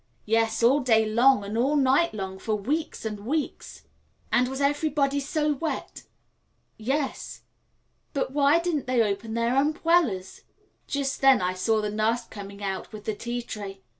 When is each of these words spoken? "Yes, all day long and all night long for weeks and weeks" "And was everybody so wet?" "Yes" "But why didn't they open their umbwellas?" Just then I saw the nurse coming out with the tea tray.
"Yes, 0.25 0.63
all 0.63 0.79
day 0.79 1.05
long 1.05 1.43
and 1.43 1.55
all 1.55 1.75
night 1.75 2.11
long 2.11 2.39
for 2.39 2.55
weeks 2.55 3.05
and 3.05 3.19
weeks" 3.23 3.83
"And 4.33 4.47
was 4.47 4.59
everybody 4.59 5.19
so 5.19 5.53
wet?" 5.53 6.05
"Yes" 6.75 7.43
"But 8.15 8.31
why 8.33 8.57
didn't 8.57 8.87
they 8.87 9.03
open 9.03 9.35
their 9.35 9.53
umbwellas?" 9.55 10.41
Just 10.87 11.21
then 11.21 11.39
I 11.39 11.53
saw 11.53 11.81
the 11.83 11.91
nurse 11.91 12.25
coming 12.25 12.63
out 12.63 12.91
with 12.91 13.03
the 13.05 13.13
tea 13.13 13.43
tray. 13.43 13.83